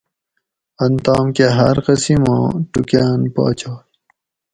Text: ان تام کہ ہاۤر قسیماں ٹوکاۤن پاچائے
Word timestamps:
ان 0.83 0.93
تام 1.03 1.25
کہ 1.35 1.45
ہاۤر 1.57 1.77
قسیماں 1.85 2.43
ٹوکاۤن 2.71 3.21
پاچائے 3.33 3.81